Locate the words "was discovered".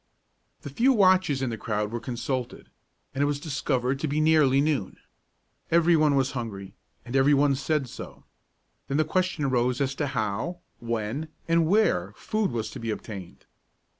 3.27-3.99